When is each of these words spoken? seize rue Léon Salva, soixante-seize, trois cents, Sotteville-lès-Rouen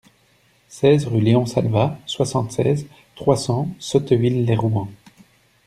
seize 0.67 1.05
rue 1.05 1.21
Léon 1.21 1.45
Salva, 1.45 1.95
soixante-seize, 2.07 2.87
trois 3.13 3.37
cents, 3.37 3.67
Sotteville-lès-Rouen 3.77 4.87